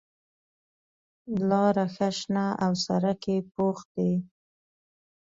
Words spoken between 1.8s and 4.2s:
ښه شنه او سړک یې پوخ دی.